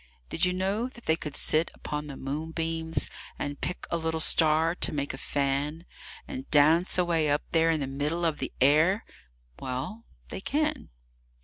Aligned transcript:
Did 0.31 0.45
you 0.45 0.51
know 0.51 0.87
that 0.87 1.05
they 1.05 1.15
could 1.15 1.35
sit 1.35 1.69
upon 1.75 2.07
the 2.07 2.17
moonbeams 2.17 3.07
And 3.37 3.61
pick 3.61 3.85
a 3.91 3.97
little 3.97 4.19
star 4.19 4.73
to 4.73 4.91
make 4.91 5.13
a 5.13 5.17
fan, 5.19 5.85
And 6.27 6.49
dance 6.49 6.97
away 6.97 7.29
up 7.29 7.43
there 7.51 7.69
in 7.69 7.81
the 7.81 7.85
middle 7.85 8.25
of 8.25 8.39
the 8.39 8.51
air? 8.59 9.05
Well, 9.59 10.05
they 10.29 10.41
can. 10.41 10.89